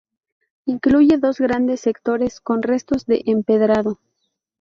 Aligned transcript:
Incluye 0.65 1.19
dos 1.19 1.37
grandes 1.37 1.81
sectores 1.81 2.39
con 2.41 2.63
restos 2.63 3.05
de 3.05 3.21
empedrado. 3.27 3.99